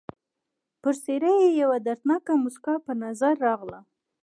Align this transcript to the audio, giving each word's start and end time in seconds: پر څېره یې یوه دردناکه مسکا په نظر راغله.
پر 0.81 0.93
څېره 1.03 1.31
یې 1.41 1.49
یوه 1.61 1.77
دردناکه 1.85 2.33
مسکا 2.43 2.75
په 2.85 2.93
نظر 3.03 3.33
راغله. 3.45 3.79